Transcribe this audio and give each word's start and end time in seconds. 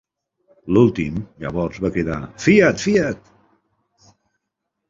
L'últim 0.77 1.19
llavors 1.43 1.77
va 1.85 1.93
cridar 1.97 2.17
"fiat, 2.47 2.81
fiat!". 2.87 3.33